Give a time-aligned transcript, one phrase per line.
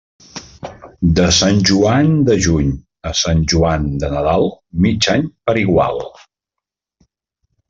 [1.17, 2.71] De Sant Joan de juny
[3.11, 4.49] a Sant Joan de Nadal,
[4.87, 6.05] mig any per igual.